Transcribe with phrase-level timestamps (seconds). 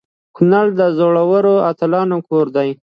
[0.35, 2.69] کنړ د زړورو اتلانو کور دی.